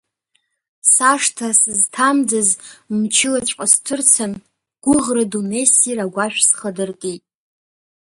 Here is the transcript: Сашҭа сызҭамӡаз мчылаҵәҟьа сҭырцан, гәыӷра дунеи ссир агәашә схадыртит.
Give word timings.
Сашҭа 0.91 1.49
сызҭамӡаз 1.59 2.49
мчылаҵәҟьа 2.97 3.65
сҭырцан, 3.71 4.33
гәыӷра 4.83 5.23
дунеи 5.31 5.65
ссир 5.71 5.97
агәашә 6.05 6.41
схадыртит. 6.47 7.23